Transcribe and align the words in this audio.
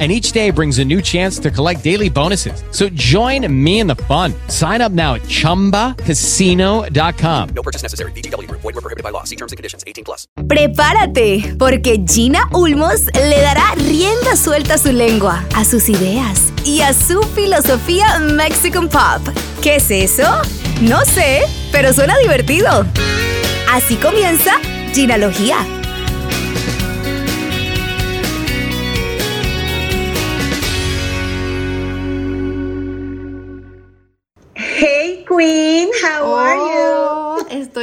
and 0.00 0.10
each 0.10 0.32
day 0.32 0.50
brings 0.50 0.80
a 0.80 0.84
new 0.84 1.00
chance 1.00 1.38
to 1.38 1.52
collect 1.52 1.84
daily 1.84 2.08
bonuses. 2.10 2.64
So 2.72 2.88
join 2.88 3.46
me 3.48 3.78
in 3.78 3.86
the 3.86 3.94
fun. 3.94 4.34
Sign 4.48 4.80
up 4.80 4.90
now 4.90 5.14
at 5.14 5.22
ChumbaCasino.com. 5.22 7.48
No 7.54 7.62
purchase 7.62 7.82
necessary. 7.84 8.10
BGW. 8.12 8.50
Void 8.50 8.64
were 8.64 8.72
prohibited 8.72 9.04
by 9.04 9.10
law. 9.10 9.22
See 9.22 9.36
terms 9.36 9.52
and 9.52 9.56
conditions. 9.56 9.84
18 9.86 10.04
plus. 10.04 10.26
Prepárate, 10.48 11.54
porque 11.58 12.02
Gina 12.04 12.40
Ulmos 12.52 13.06
le 13.14 13.40
dará 13.40 13.74
rienda 13.76 14.36
suelta 14.36 14.74
a 14.74 14.78
su 14.78 14.92
lengua, 14.92 15.44
a 15.54 15.64
sus 15.64 15.88
ideas 15.88 16.52
y 16.64 16.80
a 16.80 16.92
su 16.92 17.22
filosofía 17.22 18.18
Mexican 18.18 18.88
Pop. 18.88 19.22
¿Qué 19.62 19.76
es 19.76 19.90
eso? 19.90 20.24
No 20.80 21.04
sé, 21.04 21.42
pero 21.70 21.92
suena 21.92 22.16
divertido. 22.18 22.84
Así 23.70 23.96
comienza 23.96 24.52
Ginalogía. 24.92 25.58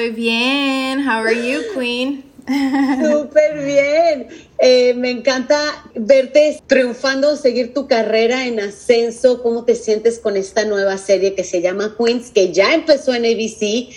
Estoy 0.01 0.15
bien. 0.15 1.07
How 1.07 1.19
are 1.19 1.35
you, 1.35 1.61
Queen? 1.75 2.23
Súper 2.47 3.63
bien. 3.63 4.29
Eh, 4.57 4.95
me 4.95 5.11
encanta 5.11 5.59
verte 5.93 6.59
triunfando, 6.65 7.35
seguir 7.35 7.76
tu 7.76 7.87
carrera 7.87 8.48
en 8.48 8.59
ascenso. 8.59 9.43
¿Cómo 9.43 9.63
te 9.63 9.76
sientes 9.76 10.17
con 10.17 10.37
esta 10.37 10.65
nueva 10.65 10.98
serie 10.98 11.35
que 11.35 11.43
se 11.43 11.61
llama 11.61 11.95
Queens, 11.99 12.31
que 12.31 12.51
ya 12.51 12.73
empezó 12.73 13.13
en 13.13 13.26
ABC? 13.26 13.93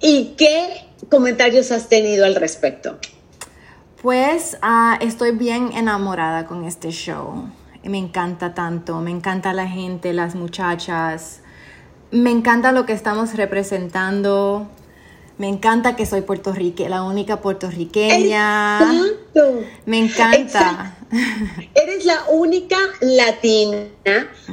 ¿Y 0.00 0.34
qué 0.38 0.86
comentarios 1.10 1.72
has 1.72 1.88
tenido 1.88 2.24
al 2.24 2.36
respecto? 2.36 2.96
Pues 4.00 4.58
ah, 4.62 4.96
estoy 5.00 5.32
bien 5.32 5.72
enamorada 5.74 6.46
con 6.46 6.62
este 6.66 6.90
show. 6.90 7.50
Me 7.82 7.98
encanta 7.98 8.54
tanto, 8.54 9.00
me 9.00 9.10
encanta 9.10 9.52
la 9.52 9.66
gente, 9.66 10.12
las 10.12 10.36
muchachas. 10.36 11.40
Me 12.12 12.30
encanta 12.30 12.70
lo 12.70 12.86
que 12.86 12.92
estamos 12.92 13.34
representando. 13.34 14.68
Me 15.38 15.48
encanta 15.48 15.94
que 15.94 16.04
soy 16.04 16.22
puertorriqueña, 16.22 16.88
la 16.88 17.02
única 17.04 17.40
puertorriqueña. 17.40 18.80
Exacto. 18.80 19.60
Me 19.86 19.98
encanta. 19.98 20.98
Eres 21.74 22.04
la 22.04 22.24
única 22.30 22.76
latina, 23.00 23.86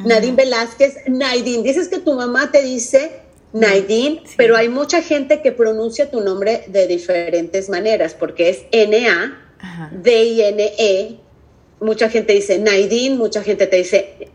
Nadine 0.06 0.36
Velázquez, 0.36 0.96
Naidin. 1.08 1.64
Dices 1.64 1.88
que 1.88 1.98
tu 1.98 2.14
mamá 2.14 2.52
te 2.52 2.62
dice 2.62 3.22
Naidin, 3.52 4.22
pero 4.38 4.56
hay 4.56 4.70
mucha 4.70 5.02
gente 5.02 5.42
que 5.42 5.52
pronuncia 5.52 6.12
tu 6.12 6.22
nombre 6.22 6.66
de 6.68 6.86
diferentes 6.86 7.68
maneras, 7.68 8.14
porque 8.14 8.50
es 8.50 8.66
N-A. 8.72 9.42
D-I-N-E. 9.92 11.20
Mucha 11.82 12.10
gente 12.10 12.34
dice 12.34 12.60
Naidin, 12.60 13.18
mucha 13.18 13.42
gente 13.42 13.66
te 13.66 13.78
dice 13.78 14.30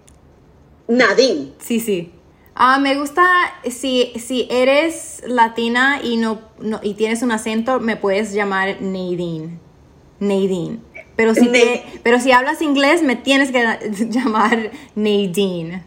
Nadine. 0.89 1.53
Sí, 1.59 1.79
sí. 1.79 2.11
Ah, 2.62 2.78
me 2.78 2.94
gusta 2.94 3.25
si, 3.70 4.12
si 4.19 4.47
eres 4.50 5.22
latina 5.27 6.00
y 6.05 6.19
no, 6.19 6.41
no- 6.61 6.80
y 6.83 6.92
tienes 6.92 7.22
un 7.22 7.33
acento, 7.33 7.80
me 7.80 7.97
puedes 7.97 8.34
llamar 8.34 8.83
Nadine. 8.83 9.58
Nadine. 10.19 10.78
Pero 11.17 11.34
si, 11.34 11.48
te- 11.48 11.83
pero 12.02 12.20
si 12.20 12.33
hablas 12.33 12.61
inglés, 12.61 13.02
me 13.02 13.17
tienes 13.17 13.50
que 13.50 13.62
llamar 14.11 14.72
Nadine. 14.94 15.84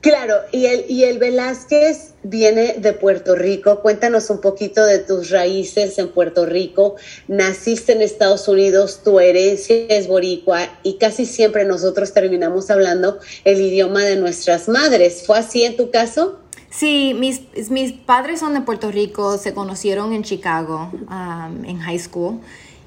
Claro, 0.00 0.34
y 0.52 0.66
el, 0.66 0.84
y 0.88 1.04
el 1.04 1.18
Velázquez 1.18 2.14
viene 2.22 2.74
de 2.74 2.92
Puerto 2.92 3.34
Rico. 3.34 3.80
Cuéntanos 3.80 4.30
un 4.30 4.40
poquito 4.40 4.84
de 4.84 5.00
tus 5.00 5.30
raíces 5.30 5.98
en 5.98 6.08
Puerto 6.08 6.46
Rico. 6.46 6.94
Naciste 7.26 7.92
en 7.92 8.02
Estados 8.02 8.46
Unidos, 8.46 9.00
tu 9.02 9.18
herencia 9.18 9.74
es 9.88 10.06
boricua 10.06 10.60
y 10.84 10.98
casi 10.98 11.26
siempre 11.26 11.64
nosotros 11.64 12.12
terminamos 12.12 12.70
hablando 12.70 13.18
el 13.44 13.60
idioma 13.60 14.02
de 14.02 14.16
nuestras 14.16 14.68
madres. 14.68 15.24
¿Fue 15.26 15.38
así 15.38 15.64
en 15.64 15.76
tu 15.76 15.90
caso? 15.90 16.38
Sí, 16.70 17.16
mis, 17.18 17.40
mis 17.70 17.92
padres 17.92 18.40
son 18.40 18.54
de 18.54 18.60
Puerto 18.60 18.92
Rico, 18.92 19.38
se 19.38 19.54
conocieron 19.54 20.12
en 20.12 20.22
Chicago, 20.22 20.90
um, 21.08 21.64
en 21.64 21.78
high 21.78 21.98
school. 21.98 22.40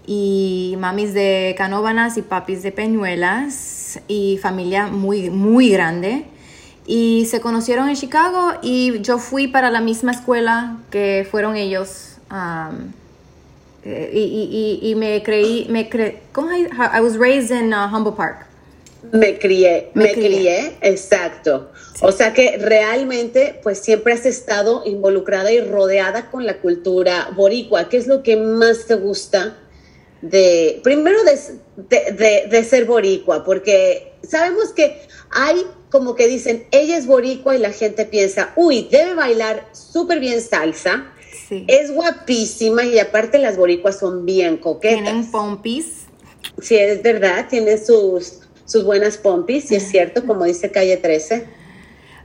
Y 0.06 0.75
mamis 0.79 1.13
de 1.13 1.53
Canóvanas 1.57 2.17
y 2.17 2.22
papis 2.22 2.63
de 2.63 2.72
Peñuelas 2.72 4.00
y 4.07 4.38
familia 4.38 4.88
muy, 4.88 5.29
muy 5.29 5.69
grande. 5.69 6.25
Y 6.91 7.27
se 7.27 7.39
conocieron 7.39 7.88
en 7.88 7.95
Chicago 7.95 8.53
y 8.63 9.00
yo 9.01 9.19
fui 9.19 9.47
para 9.47 9.69
la 9.69 9.79
misma 9.79 10.11
escuela 10.11 10.77
que 10.89 11.27
fueron 11.29 11.55
ellos. 11.55 12.16
um, 12.31 12.91
eh, 13.85 14.09
y, 14.11 14.19
y- 14.19 14.79
y- 14.88 14.89
y 14.91 14.95
me 14.95 15.22
creí, 15.22 15.67
me 15.69 15.88
cre 15.88 16.22
¿cómo? 16.33 16.50
I 16.51 17.00
was 17.00 17.16
raised 17.16 17.51
in 17.55 17.73
uh, 17.73 17.88
Humble 17.95 18.13
Park. 18.13 18.47
Me 19.11 19.38
crié, 19.38 19.91
Me 19.94 20.05
me, 20.05 20.13
crié. 20.13 20.27
crié, 20.29 20.77
exacto. 20.81 21.72
O 22.01 22.11
sea 22.11 22.33
que 22.33 22.57
realmente, 22.57 23.59
pues 23.63 23.79
siempre 23.79 24.13
has 24.13 24.25
estado 24.25 24.81
involucrada 24.85 25.51
y 25.51 25.61
rodeada 25.61 26.29
con 26.31 26.45
la 26.45 26.57
cultura 26.57 27.29
boricua. 27.35 27.88
¿Qué 27.88 27.97
es 27.97 28.07
lo 28.07 28.23
que 28.23 28.35
más 28.35 28.85
te 28.88 28.95
gusta 28.95 29.56
de, 30.23 30.81
primero 30.83 31.19
de, 31.23 31.39
de- 31.77 32.11
de- 32.13 32.47
de 32.50 32.63
ser 32.63 32.85
boricua? 32.85 33.44
Porque 33.45 34.13
sabemos 34.27 34.73
que 34.73 35.00
hay 35.31 35.66
como 35.89 36.16
que 36.16 36.27
dicen, 36.27 36.66
ella 36.72 36.97
es 36.97 37.07
boricua 37.07 37.55
y 37.55 37.59
la 37.59 37.72
gente 37.72 38.05
piensa, 38.05 38.51
uy, 38.55 38.88
debe 38.91 39.16
bailar 39.16 39.67
súper 39.73 40.19
bien 40.19 40.41
salsa, 40.41 41.05
Sí. 41.47 41.66
es 41.67 41.91
guapísima 41.91 42.83
y 42.83 43.00
aparte 43.00 43.39
las 43.39 43.57
boricuas 43.57 43.97
son 44.00 44.25
bien 44.25 44.57
coquetas. 44.57 45.01
Tienen 45.03 45.31
pompis. 45.31 46.05
Sí, 46.61 46.75
es 46.75 47.01
verdad, 47.01 47.47
tiene 47.50 47.77
sus, 47.77 48.39
sus 48.66 48.83
buenas 48.83 49.17
pompis, 49.17 49.72
y 49.72 49.75
es 49.75 49.88
cierto, 49.88 50.25
como 50.27 50.45
dice 50.45 50.72
Calle 50.72 50.97
13. 50.97 51.47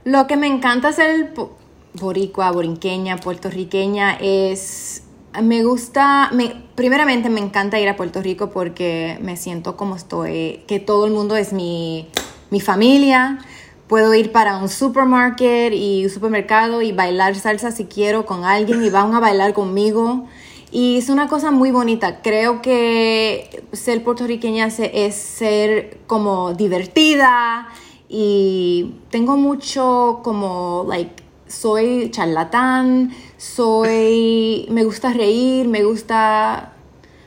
Lo 0.03 0.27
que 0.27 0.37
me 0.37 0.45
encanta 0.47 0.91
ser 0.93 1.33
po- 1.33 1.55
boricua, 1.93 2.51
borinqueña, 2.51 3.17
puertorriqueña 3.17 4.17
es... 4.21 5.01
Me 5.41 5.63
gusta, 5.63 6.29
me, 6.31 6.63
primeramente 6.75 7.29
me 7.29 7.41
encanta 7.41 7.79
ir 7.79 7.89
a 7.89 7.95
Puerto 7.97 8.21
Rico 8.21 8.51
porque 8.51 9.17
me 9.21 9.35
siento 9.37 9.75
como 9.75 9.95
estoy, 9.95 10.61
que 10.67 10.79
todo 10.79 11.05
el 11.05 11.11
mundo 11.11 11.35
es 11.35 11.51
mi, 11.51 12.07
mi 12.51 12.61
familia. 12.61 13.39
Puedo 13.87 14.13
ir 14.15 14.31
para 14.31 14.57
un 14.57 14.69
supermarket 14.69 15.73
y 15.73 16.05
un 16.05 16.09
supermercado 16.09 16.81
y 16.81 16.91
bailar 16.91 17.35
salsa 17.35 17.71
si 17.71 17.85
quiero 17.85 18.25
con 18.25 18.43
alguien 18.43 18.83
y 18.83 18.89
van 18.89 19.13
a 19.13 19.19
bailar 19.19 19.53
conmigo. 19.53 20.27
Y 20.71 20.97
es 20.97 21.09
una 21.09 21.27
cosa 21.27 21.51
muy 21.51 21.71
bonita. 21.71 22.21
Creo 22.21 22.61
que 22.61 23.63
ser 23.71 24.03
puertorriqueña 24.03 24.67
es 24.67 25.15
ser 25.15 25.99
como 26.07 26.53
divertida 26.53 27.67
y 28.09 28.95
tengo 29.09 29.37
mucho 29.37 30.19
como, 30.23 30.85
like, 30.87 31.23
soy 31.47 32.09
charlatán, 32.11 33.11
soy, 33.37 34.67
me 34.69 34.83
gusta 34.83 35.13
reír, 35.13 35.67
me 35.67 35.83
gusta, 35.83 36.73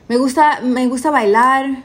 me 0.07 0.17
gusta, 0.17 0.59
me 0.61 0.87
gusta 0.87 1.09
bailar, 1.09 1.83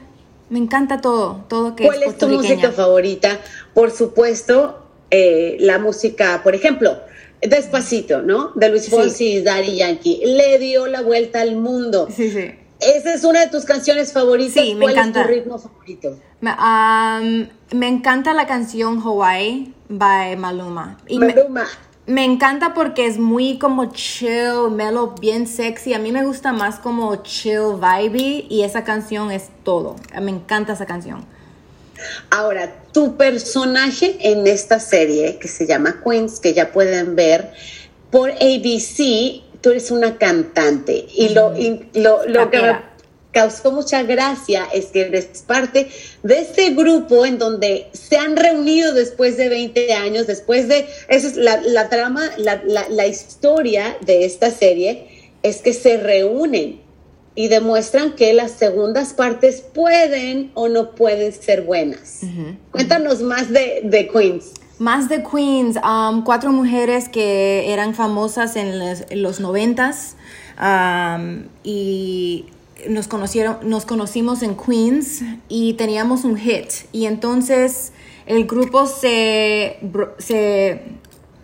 me 0.49 0.59
encanta 0.59 1.01
todo, 1.01 1.45
todo 1.47 1.75
que 1.75 1.85
¿Cuál 1.85 2.03
es 2.03 2.09
es 2.09 2.17
tu 2.17 2.27
música 2.27 2.71
favorita? 2.71 3.39
Por 3.75 3.91
supuesto, 3.91 4.87
eh, 5.11 5.57
la 5.59 5.77
música, 5.77 6.41
por 6.43 6.55
ejemplo, 6.55 6.97
Despacito, 7.41 8.21
¿no? 8.21 8.51
De 8.55 8.69
Luis. 8.69 8.89
Fonsi 8.89 9.33
y 9.33 9.41
Daddy 9.43 9.77
Yankee. 9.77 10.21
Le 10.25 10.57
dio 10.59 10.87
la 10.87 11.01
vuelta 11.01 11.41
al 11.41 11.55
mundo. 11.55 12.07
Sí, 12.09 12.31
sí. 12.31 12.51
Esa 12.79 13.13
es 13.13 13.23
una 13.23 13.41
de 13.41 13.47
tus 13.47 13.65
canciones 13.65 14.11
favoritas. 14.11 14.63
Sí, 14.63 14.73
me 14.75 14.81
¿Cuál 14.81 14.93
encanta. 14.93 15.21
es 15.21 15.27
tu 15.27 15.33
ritmo 15.33 15.59
favorito? 15.59 16.19
Me, 16.41 16.51
um, 16.51 17.47
me 17.77 17.87
encanta 17.87 18.33
la 18.33 18.47
canción 18.47 19.01
Hawaii 19.01 19.73
by 19.89 20.35
Maluma. 20.37 20.97
Y 21.07 21.19
Maluma. 21.19 21.65
Me 22.07 22.23
encanta 22.23 22.73
porque 22.75 23.07
es 23.07 23.17
muy 23.17 23.57
como 23.57 23.91
chill, 23.91 24.69
mellow, 24.71 25.15
bien 25.19 25.47
sexy. 25.47 25.93
A 25.93 25.99
mí 25.99 26.11
me 26.11 26.23
gusta 26.23 26.51
más 26.51 26.77
como 26.77 27.15
chill, 27.23 27.75
vibey 27.75 28.45
y 28.49 28.61
esa 28.61 28.83
canción 28.83 29.31
es 29.31 29.49
todo. 29.63 29.95
Me 30.21 30.29
encanta 30.29 30.73
esa 30.73 30.85
canción. 30.85 31.25
Ahora, 32.29 32.75
tu 32.95 33.17
personaje 33.17 34.15
en 34.21 34.47
esta 34.47 34.79
serie 34.79 35.37
que 35.37 35.49
se 35.49 35.67
llama 35.67 36.01
Queens, 36.03 36.39
que 36.39 36.53
ya 36.53 36.71
pueden 36.71 37.15
ver 37.15 37.51
por 38.09 38.31
ABC, 38.31 39.41
tú 39.61 39.71
eres 39.71 39.91
una 39.91 40.17
cantante. 40.17 41.05
Y 41.13 41.29
lo, 41.29 41.55
y 41.57 41.87
lo, 41.93 42.25
lo 42.25 42.49
que 42.49 42.57
me 42.61 42.95
causó 43.33 43.73
mucha 43.73 44.03
gracia 44.03 44.65
es 44.73 44.85
que 44.85 45.01
eres 45.01 45.25
parte 45.45 45.89
de 46.23 46.39
este 46.39 46.69
grupo 46.69 47.25
en 47.25 47.37
donde 47.37 47.87
se 47.91 48.15
han 48.17 48.37
reunido 48.37 48.93
después 48.93 49.35
de 49.35 49.49
20 49.49 49.91
años, 49.93 50.25
después 50.25 50.69
de, 50.69 50.87
esa 51.09 51.27
es 51.27 51.35
la, 51.35 51.59
la 51.61 51.89
trama, 51.89 52.31
la, 52.37 52.61
la- 52.65 52.87
la 52.87 53.07
historia 53.07 53.97
de 54.05 54.23
esta 54.23 54.51
serie 54.51 55.07
es 55.43 55.57
que 55.57 55.73
se 55.73 55.97
reúnen 55.97 56.79
y 57.35 57.49
demuestran 57.49 58.13
que 58.13 58.33
las 58.33 58.51
segundas 58.51 59.13
partes 59.13 59.61
pueden 59.61 60.51
o 60.53 60.69
no 60.69 60.91
pueden 60.91 61.33
ser 61.33 61.63
buenas. 61.63 62.21
Cuéntanos 62.71 63.21
más 63.21 63.51
de, 63.51 63.81
de 63.83 64.07
Queens. 64.07 64.51
Más 64.79 65.09
de 65.09 65.23
Queens, 65.23 65.77
um, 65.77 66.23
cuatro 66.23 66.51
mujeres 66.51 67.09
que 67.09 67.71
eran 67.71 67.93
famosas 67.93 68.55
en 68.55 68.79
los, 68.79 69.03
en 69.09 69.21
los 69.21 69.39
noventas 69.39 70.15
um, 70.59 71.43
y 71.63 72.45
nos 72.89 73.07
conocieron, 73.07 73.57
nos 73.63 73.85
conocimos 73.85 74.41
en 74.41 74.55
Queens 74.55 75.21
y 75.49 75.73
teníamos 75.73 76.23
un 76.23 76.37
hit 76.37 76.71
y 76.91 77.05
entonces 77.05 77.91
el 78.25 78.45
grupo 78.45 78.85
se 78.85 79.77
se, 80.17 80.81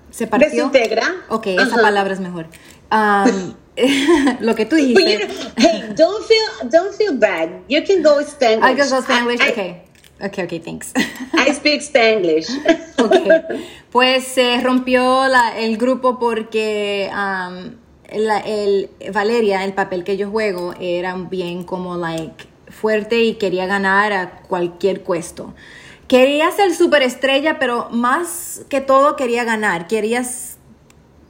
se 0.10 0.28
partió. 0.28 0.50
¿Desintegra? 0.50 1.04
Ok, 1.30 1.48
Ajá. 1.58 1.68
esa 1.68 1.82
palabra 1.82 2.14
es 2.14 2.20
mejor. 2.20 2.48
Um, 2.92 3.54
lo 4.42 4.54
que 4.56 4.66
tú 4.66 4.78
you 4.78 4.96
dijiste. 4.96 5.28
know, 5.28 5.52
hey, 5.58 5.84
don't 5.96 6.26
feel 6.26 6.70
don't 6.70 6.94
feel 6.96 7.14
bad. 7.18 7.50
You 7.70 7.84
can 7.84 8.02
go 8.04 8.20
Spanglish. 8.24 8.64
I 8.64 8.76
can 8.76 8.90
go 8.90 9.02
Spanglish. 9.02 9.42
I, 9.42 9.52
okay. 9.52 9.82
Okay, 10.24 10.44
okay, 10.46 10.60
thanks. 10.60 10.94
I 11.34 11.52
speak 11.54 11.82
Spanglish. 11.82 12.48
Ok. 13.02 13.16
Pues 13.92 14.26
se 14.26 14.62
rompió 14.62 15.28
la- 15.28 15.58
el 15.58 15.78
grupo 15.78 16.20
porque 16.20 17.10
um, 17.12 17.72
la- 18.16 18.40
el, 18.42 18.92
Valeria, 19.12 19.64
el 19.64 19.74
papel 19.74 20.04
que 20.04 20.18
yo 20.18 20.30
juego, 20.30 20.76
era 20.80 21.16
bien 21.16 21.64
como 21.64 21.98
like 21.98 22.46
fuerte 22.70 23.24
y 23.24 23.34
quería 23.36 23.66
ganar 23.66 24.14
a 24.14 24.32
cualquier 24.48 25.02
cuesto. 25.02 25.56
Quería 26.08 26.52
ser 26.52 26.76
superestrella, 26.76 27.58
pero 27.58 27.90
más 27.90 28.62
que 28.70 28.82
todo 28.82 29.16
quería 29.16 29.44
ganar. 29.46 29.88
Quería, 29.88 30.24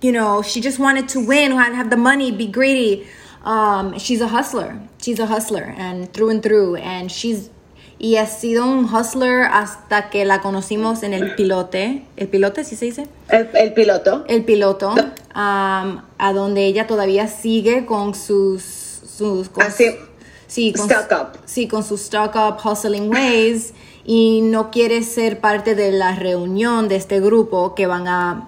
you 0.02 0.12
know, 0.12 0.42
she 0.42 0.62
just 0.62 0.80
wanted 0.80 1.08
to 1.10 1.20
win, 1.20 1.52
have, 1.52 1.90
the 1.90 1.98
money, 1.98 2.32
be 2.32 2.48
greedy. 2.48 3.08
Um, 3.44 3.98
she's 3.98 4.22
a 4.22 4.28
hustler. 4.28 4.80
She's 5.02 5.20
a 5.20 5.26
hustler, 5.26 5.74
and 5.78 6.12
through 6.14 6.30
and 6.30 6.44
through. 6.44 6.76
And 6.76 7.12
she's 7.12 7.50
y 8.02 8.16
ha 8.18 8.26
sido 8.26 8.66
un 8.66 8.86
hustler 8.86 9.44
hasta 9.44 10.10
que 10.10 10.26
la 10.26 10.42
conocimos 10.42 11.04
en 11.04 11.14
el 11.14 11.36
pilote. 11.36 12.04
¿El 12.18 12.28
pilote, 12.30 12.64
sí 12.64 12.76
se 12.76 12.86
dice? 12.86 13.08
el, 13.30 13.48
el 13.54 13.74
piloto. 13.74 14.26
El 14.28 14.44
piloto, 14.44 14.90
um, 14.90 16.02
a 16.18 16.34
donde 16.34 16.66
ella 16.66 16.88
todavía 16.88 17.28
sigue 17.28 17.86
con 17.86 18.16
sus... 18.16 18.64
sus 18.64 19.50
con 19.50 19.68
Así, 19.68 19.96
sí, 20.48 20.74
con, 20.74 20.90
stock 20.90 21.12
up. 21.12 21.40
Sí, 21.46 21.68
con 21.68 21.84
sus 21.84 22.02
stock 22.02 22.36
up 22.36 22.58
hustling 22.68 23.12
ways 23.12 23.76
y 24.04 24.42
no 24.42 24.72
quiere 24.72 25.04
ser 25.04 25.40
parte 25.40 25.76
de 25.76 25.92
la 25.92 26.16
reunión 26.16 26.88
de 26.88 26.96
este 26.96 27.20
grupo 27.20 27.76
que 27.76 27.86
van 27.86 28.08
a 28.08 28.48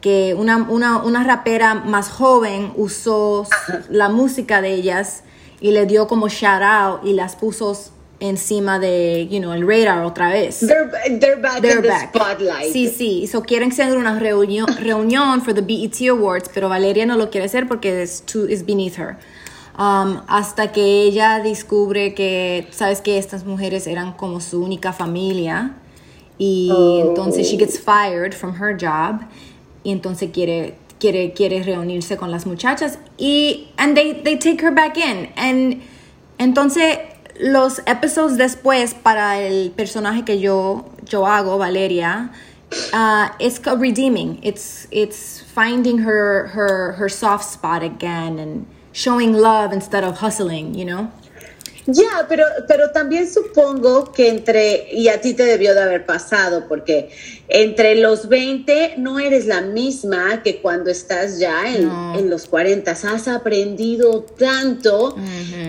que 0.00 0.34
una, 0.38 0.56
una, 0.68 0.98
una 0.98 1.24
rapera 1.24 1.74
más 1.74 2.10
joven 2.10 2.72
usó 2.76 3.46
la 3.90 4.08
música 4.08 4.60
de 4.60 4.74
ellas 4.74 5.22
y 5.60 5.70
le 5.72 5.86
dio 5.86 6.06
como 6.06 6.28
shout 6.28 6.62
out 6.62 7.00
y 7.04 7.12
las 7.14 7.34
puso 7.36 7.76
encima 8.20 8.78
de, 8.78 9.26
you 9.30 9.40
know, 9.40 9.52
el 9.52 9.66
radar 9.66 10.04
otra 10.04 10.28
vez. 10.30 10.60
They're, 10.60 10.90
they're 11.18 11.36
back 11.40 11.60
They're 11.60 11.76
in 11.76 11.82
the 11.82 11.88
back. 11.88 12.14
spotlight. 12.14 12.72
Sí, 12.72 12.88
sí. 12.88 13.26
So 13.26 13.42
quieren 13.42 13.70
hacer 13.72 13.96
una 13.96 14.18
reunión, 14.18 14.66
reunión 14.80 15.42
for 15.42 15.52
the 15.54 15.60
BET 15.60 16.08
Awards, 16.10 16.48
pero 16.54 16.68
Valeria 16.68 17.04
no 17.04 17.16
lo 17.16 17.28
quiere 17.30 17.46
hacer 17.46 17.66
porque 17.66 18.02
es 18.02 18.22
too, 18.24 18.46
is 18.48 18.64
beneath 18.64 18.96
her. 18.98 19.16
Um, 19.78 20.22
hasta 20.28 20.72
que 20.72 21.02
ella 21.02 21.40
descubre 21.40 22.14
que, 22.14 22.66
sabes 22.70 23.02
que 23.02 23.18
estas 23.18 23.44
mujeres 23.44 23.86
eran 23.86 24.12
como 24.14 24.40
su 24.40 24.62
única 24.62 24.94
familia 24.94 25.72
y 26.38 26.70
Oh. 26.72 27.08
entonces 27.08 27.46
she 27.46 27.58
gets 27.58 27.78
fired 27.78 28.32
from 28.34 28.54
her 28.54 28.74
job 28.78 29.20
y 29.86 29.92
entonces 29.92 30.30
quiere 30.32 30.74
quiere 30.98 31.32
quiere 31.32 31.62
reunirse 31.62 32.16
con 32.16 32.32
las 32.32 32.44
muchachas 32.44 32.98
y 33.16 33.68
and 33.76 33.96
they 33.96 34.14
they 34.14 34.36
take 34.36 34.60
her 34.60 34.74
back 34.74 34.96
in. 34.96 35.28
And 35.36 35.80
entonces 36.38 36.98
los 37.38 37.80
episodios 37.86 38.36
después 38.36 38.94
para 38.94 39.40
el 39.40 39.70
personaje 39.70 40.24
que 40.24 40.40
yo 40.40 40.86
yo 41.08 41.24
hago 41.26 41.56
Valeria 41.56 42.32
uh, 42.92 43.28
it's 43.38 43.60
redeeming. 43.78 44.40
It's 44.42 44.88
it's 44.90 45.40
finding 45.40 45.98
her 45.98 46.48
her 46.48 46.92
her 46.92 47.08
soft 47.08 47.44
spot 47.44 47.84
again 47.84 48.40
and 48.40 48.66
showing 48.92 49.34
love 49.34 49.72
instead 49.72 50.02
of 50.02 50.18
hustling 50.18 50.74
you 50.74 50.84
know 50.84 51.12
Ya, 51.86 52.26
pero, 52.28 52.44
pero 52.66 52.90
también 52.90 53.30
supongo 53.32 54.10
que 54.12 54.28
entre, 54.28 54.88
y 54.92 55.06
a 55.08 55.20
ti 55.20 55.34
te 55.34 55.44
debió 55.44 55.72
de 55.72 55.82
haber 55.82 56.04
pasado, 56.04 56.66
porque 56.68 57.10
entre 57.48 57.94
los 57.96 58.28
20 58.28 58.94
no 58.98 59.20
eres 59.20 59.46
la 59.46 59.60
misma 59.60 60.42
que 60.42 60.60
cuando 60.60 60.90
estás 60.90 61.38
ya 61.38 61.72
en, 61.74 61.86
No. 61.86 62.18
en 62.18 62.28
los 62.28 62.46
40. 62.46 62.90
Has 62.90 63.28
aprendido 63.28 64.22
tanto. 64.36 65.16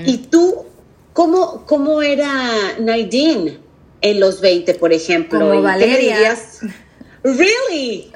Y 0.07 0.17
tú, 0.29 0.65
¿cómo, 1.13 1.65
¿cómo 1.67 2.01
era 2.01 2.31
Nadine 2.79 3.59
en 4.01 4.19
los 4.19 4.41
20, 4.41 4.73
por 4.75 4.91
ejemplo? 4.93 5.39
Como 5.39 5.53
¿Y 5.53 5.57
qué 5.57 5.61
me 5.61 5.67
Valeria. 5.67 6.15
dirías? 6.15 6.59
Really? 7.23 8.11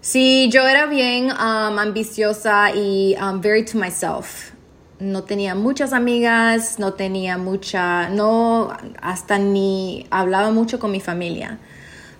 Sí, 0.00 0.48
yo 0.52 0.66
era 0.66 0.86
bien 0.86 1.26
um, 1.32 1.78
ambiciosa 1.78 2.70
y 2.74 3.16
um, 3.20 3.40
very 3.40 3.64
to 3.64 3.76
myself. 3.76 4.52
No 4.98 5.24
tenía 5.24 5.54
muchas 5.54 5.92
amigas, 5.92 6.78
no 6.78 6.94
tenía 6.94 7.36
mucha, 7.36 8.08
no, 8.08 8.70
hasta 9.02 9.38
ni 9.38 10.06
hablaba 10.10 10.50
mucho 10.50 10.78
con 10.78 10.90
mi 10.90 11.00
familia. 11.00 11.58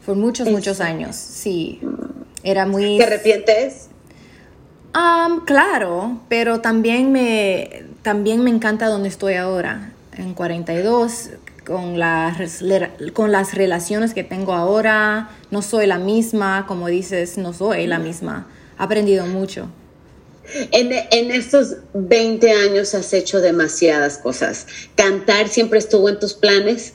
Por 0.05 0.17
muchos, 0.17 0.49
muchos 0.49 0.81
años, 0.81 1.17
sí. 1.17 1.81
Era 2.43 2.67
muy... 2.67 2.99
¿Te 2.99 3.05
arrepientes? 3.05 3.89
Um, 4.95 5.45
claro, 5.45 6.21
pero 6.29 6.61
también 6.61 7.13
me, 7.13 7.85
también 8.03 8.43
me 8.43 8.51
encanta 8.51 8.87
donde 8.87 9.09
estoy 9.09 9.35
ahora, 9.35 9.93
en 10.17 10.33
42, 10.33 11.31
con, 11.67 11.99
las 11.99 12.63
con 13.13 13.33
las 13.33 13.55
relaciones 13.55 14.15
que 14.15 14.25
tengo 14.25 14.55
ahora. 14.55 15.31
No 15.51 15.61
soy 15.61 15.87
la 15.87 15.99
misma, 15.99 16.67
como 16.67 16.87
dices, 16.87 17.37
no 17.37 17.53
soy 17.53 17.87
la 17.87 17.99
misma. 17.99 18.47
He 18.79 18.83
aprendido 18.85 19.27
mucho. 19.27 19.69
En, 20.73 20.93
en 20.93 21.31
estos 21.31 21.77
20 21.95 22.51
años 22.53 22.95
has 22.95 23.13
hecho 23.13 23.41
demasiadas 23.41 24.19
cosas. 24.19 24.67
¿Cantar 24.95 25.49
siempre 25.49 25.79
estuvo 25.79 26.09
en 26.09 26.19
tus 26.19 26.35
planes? 26.35 26.95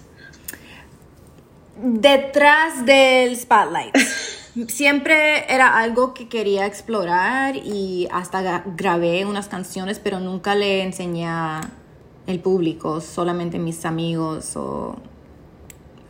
Detrás 1.81 2.85
del 2.85 3.35
spotlight. 3.35 3.95
Siempre 4.67 5.45
era 5.53 5.77
algo 5.77 6.13
que 6.13 6.27
quería 6.27 6.65
explorar 6.65 7.55
y 7.55 8.09
hasta 8.11 8.63
grabé 8.75 9.23
unas 9.23 9.47
canciones, 9.47 9.99
pero 9.99 10.19
nunca 10.19 10.55
le 10.55 10.83
enseñé 10.83 11.25
al 11.25 12.39
público, 12.43 12.99
solamente 12.99 13.59
mis 13.59 13.85
amigos 13.85 14.57
o, 14.57 14.97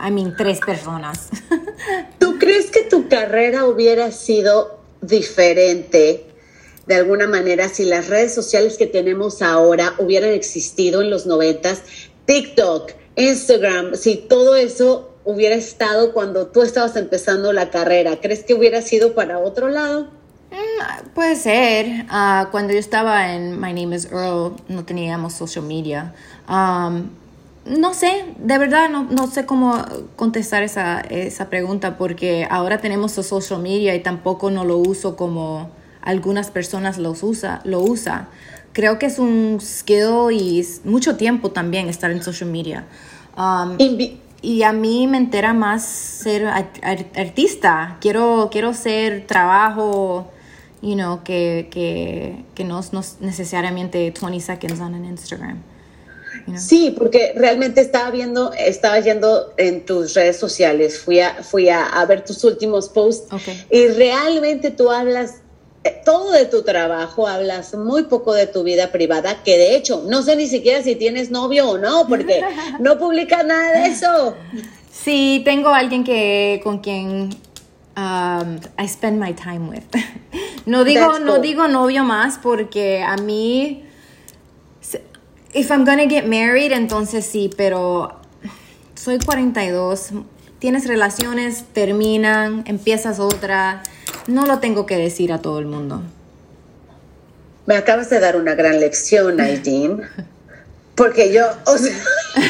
I 0.03 0.09
mean, 0.09 0.35
tres 0.35 0.59
personas. 0.59 1.29
¿Tú 2.19 2.39
crees 2.39 2.71
que 2.71 2.81
tu 2.81 3.07
carrera 3.07 3.65
hubiera 3.65 4.11
sido 4.11 4.79
diferente 5.01 6.30
de 6.87 6.95
alguna 6.95 7.27
manera 7.27 7.69
si 7.69 7.85
las 7.85 8.07
redes 8.07 8.33
sociales 8.33 8.77
que 8.77 8.87
tenemos 8.87 9.41
ahora 9.41 9.93
hubieran 9.99 10.31
existido 10.31 11.01
en 11.01 11.09
los 11.09 11.25
noventas? 11.25 11.83
TikTok, 12.25 12.91
Instagram, 13.15 13.95
si 13.95 14.15
todo 14.17 14.55
eso 14.55 15.11
hubiera 15.23 15.55
estado 15.55 16.13
cuando 16.13 16.47
tú 16.47 16.61
estabas 16.61 16.95
empezando 16.95 17.53
la 17.53 17.69
carrera, 17.69 18.19
¿crees 18.21 18.43
que 18.43 18.53
hubiera 18.53 18.81
sido 18.81 19.13
para 19.13 19.39
otro 19.39 19.69
lado? 19.69 20.09
Mm, 20.51 21.09
Puede 21.13 21.35
ser. 21.35 22.05
Ah, 22.09 22.49
cuando 22.51 22.73
yo 22.73 22.79
estaba 22.79 23.33
en 23.33 23.59
My 23.59 23.73
Name 23.73 23.95
is 23.95 24.05
Earl, 24.05 24.55
no 24.67 24.83
teníamos 24.85 25.33
social 25.33 25.65
media. 25.65 26.13
No 27.63 27.93
sé, 27.93 28.25
de 28.39 28.57
verdad 28.57 28.89
no, 28.89 29.03
no 29.03 29.27
sé 29.27 29.45
cómo 29.45 29.85
contestar 30.15 30.63
esa, 30.63 30.99
esa 31.01 31.47
pregunta 31.49 31.95
porque 31.95 32.47
ahora 32.49 32.81
tenemos 32.81 33.11
social 33.11 33.61
media 33.61 33.93
y 33.93 34.01
tampoco 34.01 34.49
no 34.49 34.65
lo 34.65 34.77
uso 34.77 35.15
como 35.15 35.69
algunas 36.01 36.51
personas 36.51 36.97
los 36.97 37.23
usa, 37.23 37.61
lo 37.63 37.81
usa. 37.81 38.27
Creo 38.73 38.97
que 38.99 39.05
es 39.07 39.19
un 39.19 39.59
skill 39.61 40.31
y 40.31 40.65
mucho 40.85 41.15
tiempo 41.17 41.51
también 41.51 41.89
estar 41.89 42.09
en 42.11 42.23
social 42.23 42.49
media. 42.49 42.85
Um, 43.37 43.77
y 44.43 44.63
a 44.63 44.73
mí 44.73 45.05
me 45.07 45.17
entera 45.17 45.53
más 45.53 45.85
ser 45.85 46.45
ar- 46.47 46.71
ar- 46.81 47.05
artista. 47.15 47.97
Quiero, 48.01 48.49
quiero 48.51 48.73
ser 48.73 49.27
trabajo, 49.27 50.31
you 50.81 50.95
know, 50.95 51.23
que, 51.23 51.67
que, 51.69 52.43
que 52.55 52.63
no 52.63 52.79
es 52.79 52.91
no 52.93 53.01
es 53.01 53.17
necesariamente 53.19 54.11
20 54.19 54.39
seconds 54.39 54.79
on 54.79 54.95
an 54.95 55.05
Instagram. 55.05 55.61
you 56.47 56.53
know. 56.53 56.57
Sí, 56.57 56.95
porque 56.97 57.33
realmente 57.35 57.81
estaba 57.81 58.09
viendo, 58.09 58.51
estaba 58.53 58.99
yendo 58.99 59.53
en 59.57 59.85
tus 59.85 60.15
redes 60.15 60.37
sociales, 60.39 60.97
fui 60.99 61.19
a, 61.19 61.35
fui 61.43 61.69
a, 61.69 61.85
a 61.85 62.05
ver 62.07 62.25
tus 62.25 62.43
últimos 62.43 62.89
posts 62.89 63.27
y 63.69 63.87
realmente 63.89 64.71
tú 64.71 64.89
hablas 64.89 65.41
todo 66.05 66.31
de 66.31 66.45
tu 66.45 66.63
trabajo, 66.63 67.27
hablas 67.27 67.73
muy 67.73 68.03
poco 68.03 68.33
de 68.33 68.47
tu 68.47 68.63
vida 68.63 68.91
privada, 68.91 69.43
que 69.43 69.57
de 69.57 69.75
hecho 69.75 70.03
no 70.07 70.21
sé 70.21 70.35
ni 70.35 70.47
siquiera 70.47 70.83
si 70.83 70.95
tienes 70.95 71.31
novio 71.31 71.69
o 71.69 71.77
no, 71.77 72.07
porque 72.07 72.41
no 72.79 72.97
publicas 72.97 73.45
nada 73.45 73.81
de 73.81 73.87
eso. 73.87 74.35
Sí, 74.91 75.41
tengo 75.43 75.69
alguien 75.69 76.03
que 76.03 76.61
con 76.63 76.79
quien 76.79 77.29
um, 77.97 78.59
I 78.77 78.87
spend 78.87 79.19
my 79.19 79.33
time 79.33 79.69
with. 79.69 79.83
No 80.63 80.83
digo, 80.83 81.17
no 81.17 81.39
digo 81.39 81.67
novio 81.67 82.03
más 82.03 82.37
porque 82.37 83.01
a 83.01 83.15
mí 83.17 83.83
if 85.53 85.71
I'm 85.71 85.85
gonna 85.85 86.07
get 86.07 86.25
married, 86.25 86.71
entonces 86.71 87.25
sí, 87.25 87.49
pero 87.55 88.19
soy 88.95 89.19
42. 89.19 90.09
Tienes 90.59 90.87
relaciones, 90.87 91.65
terminan, 91.73 92.63
empiezas 92.67 93.19
otra. 93.19 93.81
No 94.27 94.45
lo 94.45 94.59
tengo 94.59 94.85
que 94.85 94.97
decir 94.97 95.31
a 95.33 95.41
todo 95.41 95.59
el 95.59 95.65
mundo. 95.65 96.01
Me 97.65 97.75
acabas 97.75 98.09
de 98.09 98.19
dar 98.19 98.35
una 98.37 98.55
gran 98.55 98.79
lección, 98.79 99.39
Aideen. 99.39 100.01
Porque 100.95 101.31
yo, 101.33 101.45
o 101.65 101.77
sea, 101.77 101.95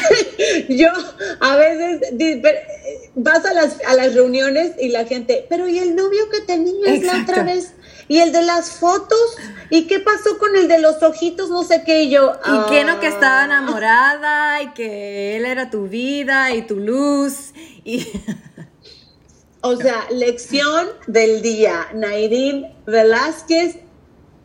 yo 0.70 0.88
a 1.40 1.56
veces 1.58 2.02
eh, 2.20 2.42
vas 3.16 3.46
a 3.46 3.54
las, 3.54 3.78
a 3.88 3.94
las 3.96 4.14
reuniones 4.14 4.74
y 4.80 4.90
la 4.90 5.06
gente, 5.06 5.46
pero 5.50 5.68
¿y 5.68 5.78
el 5.80 5.96
novio 5.96 6.30
que 6.30 6.42
tenías 6.42 7.02
la 7.04 7.22
otra 7.22 7.44
vez? 7.44 7.74
¿Y 8.08 8.20
el 8.20 8.32
de 8.34 8.42
las 8.42 8.72
fotos? 8.72 9.38
¿Y 9.70 9.84
qué 9.88 10.00
pasó 10.00 10.38
con 10.38 10.56
el 10.58 10.68
de 10.68 10.80
los 10.80 11.02
ojitos? 11.02 11.50
No 11.50 11.64
sé 11.64 11.84
qué. 11.86 12.04
Y 12.04 12.10
yo, 12.10 12.34
Y 12.46 12.70
que 12.70 12.84
no 12.84 13.00
que 13.00 13.08
"Ah". 13.08 13.12
estaba 13.12 13.46
enamorada 13.46 14.62
y 14.64 14.74
que 14.74 15.38
él 15.38 15.46
era 15.46 15.70
tu 15.70 15.88
vida 15.88 16.54
y 16.54 16.64
tu 16.64 16.78
luz. 16.78 17.54
Y 17.86 18.06
O 19.62 19.76
sea, 19.76 20.06
lección 20.12 20.88
del 21.08 21.42
día. 21.42 21.88
Nairín 21.94 22.68
Velázquez, 22.88 23.78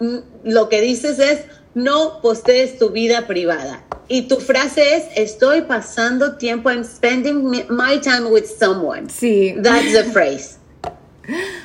mm, 0.01 0.17
lo 0.45 0.69
que 0.69 0.81
dices 0.81 1.19
es, 1.19 1.41
no 1.75 2.21
postees 2.23 2.79
tu 2.79 2.91
vida 2.91 3.27
privada. 3.27 3.83
Y 4.09 4.23
tu 4.29 4.37
frase 4.37 4.97
es, 4.97 5.05
estoy 5.17 5.63
pasando 5.63 6.37
tiempo, 6.37 6.71
I'm 6.71 6.85
spending 6.85 7.43
my 7.69 7.99
time 8.01 8.27
with 8.31 8.45
someone. 8.47 9.09
sí. 9.11 9.55
That's 9.63 9.93
the 9.93 10.05
phrase. 10.05 10.57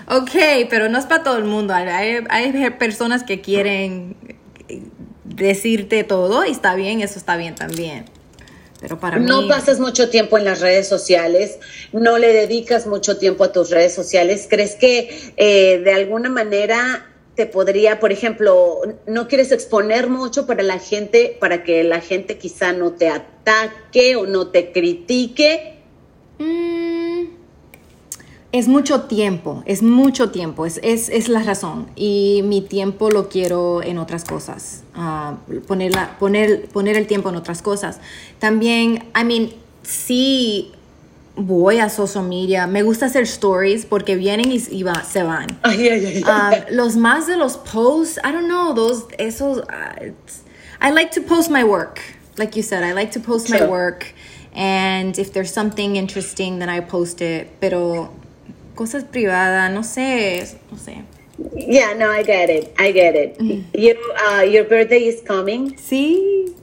Ok, 0.09 0.31
pero 0.71 0.89
no 0.89 0.97
es 0.97 1.05
para 1.05 1.21
todo 1.23 1.37
el 1.37 1.43
mundo. 1.43 1.71
Hay- 1.75 2.23
hay 2.29 2.69
personas 2.79 3.21
que 3.23 3.41
quieren 3.41 4.15
decirte 5.23 6.03
todo 6.03 6.43
y 6.45 6.51
está 6.51 6.73
bien, 6.75 7.01
eso 7.01 7.19
está 7.19 7.37
bien 7.37 7.53
también. 7.53 8.05
Pero 8.81 8.99
para 8.99 9.19
No 9.19 9.43
mí... 9.43 9.47
pasas 9.47 9.79
mucho 9.79 10.09
tiempo 10.09 10.37
en 10.37 10.43
las 10.43 10.59
redes 10.59 10.87
sociales, 10.87 11.59
no 11.93 12.17
le 12.17 12.33
dedicas 12.33 12.87
mucho 12.87 13.17
tiempo 13.17 13.43
a 13.43 13.51
tus 13.51 13.69
redes 13.69 13.93
sociales. 13.93 14.47
¿Crees 14.49 14.75
que 14.75 15.33
eh, 15.37 15.79
de 15.83 15.93
alguna 15.93 16.29
manera 16.29 17.07
te 17.35 17.45
podría, 17.45 17.99
por 17.99 18.11
ejemplo, 18.11 18.81
no 19.05 19.27
quieres 19.27 19.51
exponer 19.51 20.09
mucho 20.09 20.47
para 20.47 20.63
la 20.63 20.79
gente, 20.79 21.37
para 21.39 21.63
que 21.63 21.83
la 21.83 22.01
gente 22.01 22.37
quizá 22.39 22.73
no 22.73 22.93
te 22.93 23.07
ataque 23.07 24.15
o 24.15 24.25
no 24.25 24.47
te 24.47 24.71
critique? 24.71 25.75
Mm, 26.39 26.80
es 28.51 28.67
mucho 28.67 29.01
tiempo, 29.03 29.63
es 29.65 29.81
mucho 29.81 30.29
tiempo, 30.31 30.65
es, 30.65 30.79
es, 30.83 31.07
es 31.09 31.29
la 31.29 31.41
razón. 31.43 31.87
Y 31.95 32.41
mi 32.43 32.61
tiempo 32.61 33.09
lo 33.09 33.29
quiero 33.29 33.81
en 33.81 33.97
otras 33.97 34.23
cosas, 34.25 34.83
ah, 34.95 35.37
poner, 35.67 35.93
la- 35.95 36.17
poner, 36.19 36.67
poner 36.67 36.97
el 36.97 37.07
tiempo 37.07 37.29
en 37.29 37.35
otras 37.35 37.61
cosas. 37.61 37.99
También, 38.39 39.05
I 39.19 39.23
mean, 39.23 39.49
sí 39.83 40.71
voy 41.37 41.79
a 41.79 41.89
social 41.89 42.25
media, 42.27 42.67
me 42.67 42.83
gusta 42.83 43.05
hacer 43.05 43.23
stories 43.23 43.85
porque 43.85 44.15
vienen 44.17 44.51
y, 44.51 44.61
y 44.69 44.83
va- 44.83 45.03
se 45.03 45.23
van. 45.23 45.47
Um, 45.63 46.75
los 46.75 46.97
más 46.97 47.27
de 47.27 47.37
los 47.37 47.55
posts, 47.57 48.19
I 48.23 48.31
don't 48.33 48.47
know, 48.47 48.73
those, 48.73 49.05
esos, 49.17 49.59
uh, 49.59 49.95
it's- 50.03 50.41
I 50.81 50.91
like 50.91 51.11
to 51.11 51.21
post 51.21 51.49
my 51.49 51.63
work. 51.63 51.99
Like 52.37 52.57
you 52.57 52.63
said, 52.63 52.83
I 52.83 52.93
like 52.93 53.11
to 53.13 53.19
post 53.19 53.49
my 53.49 53.63
work. 53.65 54.05
And 54.53 55.17
if 55.19 55.31
there's 55.31 55.51
something 55.53 55.95
interesting, 55.95 56.59
then 56.59 56.69
I 56.69 56.81
post 56.81 57.21
it. 57.21 57.47
Pero 57.61 58.09
cosas 58.75 59.03
privadas, 59.03 59.71
no 59.71 59.83
sé, 59.83 60.47
no 60.71 60.77
sé. 60.77 61.03
yeah, 61.55 61.93
no, 61.95 62.11
I 62.11 62.23
get 62.23 62.49
it. 62.49 62.73
I 62.77 62.91
get 62.91 63.15
it. 63.15 63.37
You, 63.73 63.95
uh, 64.15 64.41
your 64.43 64.65
birthday 64.65 65.07
is 65.07 65.21
coming. 65.25 65.75
Sí, 65.77 66.55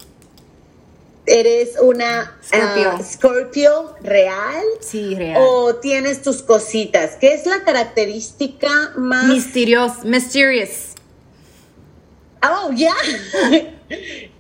¿Eres 1.26 1.76
una 1.82 2.38
Scorpio. 2.42 2.90
ah, 2.90 3.02
Scorpio 3.02 3.94
real? 4.00 4.64
sí, 4.80 5.14
real. 5.14 5.36
¿O 5.38 5.74
tienes 5.74 6.22
tus 6.22 6.42
cositas? 6.42 7.16
¿Qué 7.20 7.34
es 7.34 7.44
la 7.44 7.64
característica 7.64 8.92
más... 8.96 9.26
Mysterious, 9.26 10.04
mysterious. 10.04 10.87
Oh, 12.42 12.70
ya. 12.72 12.94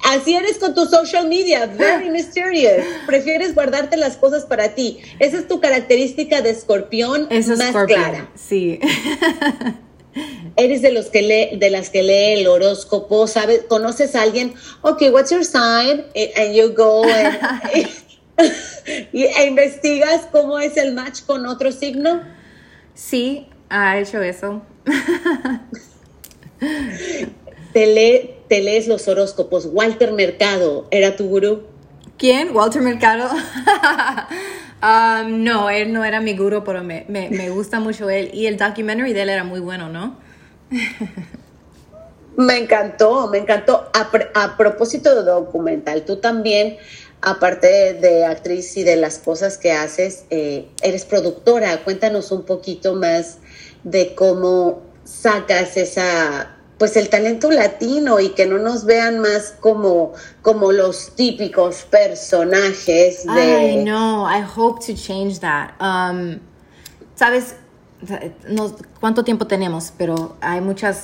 Así 0.04 0.34
eres 0.34 0.58
con 0.58 0.74
tu 0.74 0.86
social 0.86 1.26
media, 1.28 1.66
very 1.66 2.10
mysterious. 2.18 2.84
Prefieres 3.06 3.54
guardarte 3.54 3.96
las 3.96 4.16
cosas 4.16 4.44
para 4.44 4.74
ti. 4.74 4.98
Esa 5.18 5.38
es 5.38 5.48
tu 5.48 5.60
característica 5.60 6.40
de 6.42 6.50
escorpión 6.50 7.26
es 7.30 7.48
más 7.48 7.74
clara. 7.86 8.28
Sí. 8.34 8.78
Eres 10.56 10.82
de 10.82 10.90
los 10.90 11.06
que 11.06 11.22
lee, 11.22 11.56
de 11.58 11.70
las 11.70 11.90
que 11.90 12.02
lee 12.02 12.40
el 12.40 12.46
horóscopo, 12.48 13.26
¿sabes? 13.28 13.62
¿Conoces 13.68 14.16
a 14.16 14.22
alguien? 14.22 14.54
Ok, 14.82 15.02
what's 15.12 15.30
your 15.30 15.44
sign? 15.44 16.04
Eh, 16.14 16.32
And 16.36 16.54
you 16.54 16.74
go 16.74 17.04
and, 17.04 17.38
y, 19.12 19.24
e 19.24 19.46
investigas 19.46 20.22
cómo 20.32 20.58
es 20.58 20.76
el 20.76 20.92
match 20.94 21.22
con 21.24 21.46
otro 21.46 21.70
signo. 21.72 22.22
sí, 22.94 23.46
ha 23.70 23.98
hecho 23.98 24.20
eso. 24.22 24.62
Te, 27.72 27.86
lee- 27.86 28.34
te 28.48 28.62
lees 28.62 28.88
los 28.88 29.08
horóscopos. 29.08 29.66
Walter 29.72 30.12
Mercado 30.12 30.86
era 30.90 31.16
tu 31.16 31.28
gurú. 31.28 31.62
¿Quién? 32.16 32.54
¿Walter 32.54 32.82
Mercado? 32.82 33.28
Um, 34.82 35.42
no, 35.44 35.70
él 35.70 35.92
no 35.92 36.04
era 36.04 36.20
mi 36.20 36.36
gurú, 36.36 36.64
pero 36.64 36.82
me, 36.82 37.04
me, 37.08 37.30
me 37.30 37.50
gusta 37.50 37.78
mucho 37.80 38.10
él. 38.10 38.30
Y 38.32 38.46
el 38.46 38.56
documentary 38.56 39.12
de 39.12 39.22
él 39.22 39.28
era 39.30 39.44
muy 39.44 39.60
bueno, 39.60 39.88
¿no? 39.88 40.16
Me 42.36 42.56
encantó, 42.56 43.26
me 43.26 43.38
encantó. 43.38 43.90
A, 43.92 44.10
a 44.44 44.56
propósito 44.56 45.12
de 45.16 45.22
documental, 45.28 46.04
tú 46.04 46.18
también, 46.18 46.76
aparte 47.20 47.94
de 47.94 48.24
actriz 48.26 48.76
y 48.76 48.84
de 48.84 48.94
las 48.94 49.18
cosas 49.18 49.58
que 49.58 49.72
haces, 49.72 50.24
eh, 50.30 50.68
eres 50.82 51.04
productora. 51.04 51.78
Cuéntanos 51.78 52.30
un 52.30 52.44
poquito 52.44 52.94
más 52.94 53.38
de 53.82 54.14
cómo 54.14 54.82
sacas 55.02 55.76
esa, 55.76 56.57
pues 56.78 56.96
el 56.96 57.08
talento 57.08 57.50
latino 57.50 58.20
y 58.20 58.30
que 58.30 58.46
no 58.46 58.58
nos 58.58 58.84
vean 58.84 59.18
más 59.18 59.54
como, 59.60 60.12
como 60.42 60.72
los 60.72 61.14
típicos 61.16 61.82
personajes 61.90 63.26
de... 63.26 63.72
I 63.72 63.84
know. 63.84 64.26
I 64.28 64.42
hope 64.42 64.84
to 64.86 64.94
change 64.94 65.40
that. 65.40 65.72
Um, 65.80 66.38
Sabes, 67.18 67.56
no, 68.48 68.76
cuánto 69.00 69.24
tiempo 69.24 69.48
tenemos, 69.48 69.92
pero 69.98 70.36
hay 70.40 70.60
muchos 70.60 70.98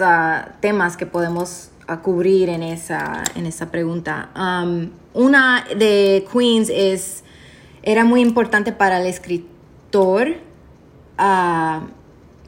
temas 0.61 0.97
que 0.97 1.07
podemos 1.07 1.71
ah, 1.88 2.00
cubrir 2.02 2.49
en 2.50 2.62
esa, 2.62 3.25
en 3.35 3.47
esa 3.47 3.73
pregunta. 3.73 4.31
Um, 4.37 4.90
una 5.12 5.64
de 5.76 6.25
Queens 6.33 6.71
es, 6.73 7.25
era 7.83 8.04
muy 8.04 8.21
importante 8.21 8.71
para 8.71 9.00
el 9.00 9.09
escritor 9.09 10.37
ah, 11.19 11.83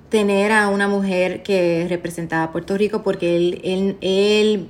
tener 0.09 0.53
a 0.53 0.69
una 0.69 0.89
mujer 0.89 1.43
que 1.43 1.87
representaba 1.89 2.45
a 2.45 2.53
Puerto 2.53 2.77
Rico 2.77 3.03
porque 3.03 3.37
él, 3.37 3.61
él, 3.65 3.97
él 4.01 4.69